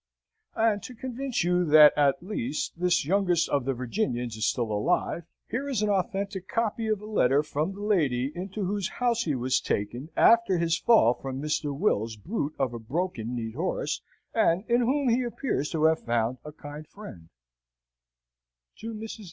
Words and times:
And 0.55 0.81
to 0.81 0.95
convince 0.95 1.43
you 1.43 1.63
that 1.63 1.95
at 1.95 2.23
least 2.23 2.71
this 2.75 3.05
youngest 3.05 3.47
of 3.49 3.65
the 3.65 3.75
Virginians 3.75 4.35
is 4.35 4.47
still 4.47 4.71
alive, 4.71 5.25
here 5.47 5.69
is 5.69 5.83
an 5.83 5.91
authentic 5.91 6.47
copy 6.47 6.87
of 6.87 7.01
a 7.03 7.05
letter 7.05 7.43
from 7.43 7.73
the 7.75 7.83
lady 7.83 8.31
into 8.35 8.65
whose 8.65 8.87
house 8.89 9.25
he 9.25 9.35
was 9.35 9.59
taken 9.61 10.09
after 10.17 10.57
his 10.57 10.75
fall 10.75 11.13
from 11.13 11.39
Mr. 11.39 11.71
Will's 11.77 12.15
brute 12.15 12.55
of 12.57 12.73
a 12.73 12.79
broken 12.79 13.35
kneed 13.35 13.53
horse, 13.53 14.01
and 14.33 14.63
in 14.67 14.81
whom 14.81 15.07
he 15.07 15.21
appears 15.21 15.69
to 15.69 15.83
have 15.83 16.03
found 16.03 16.39
a 16.43 16.51
kind 16.51 16.87
friend: 16.87 17.29
"TO 18.77 18.95
MRS. 18.95 19.19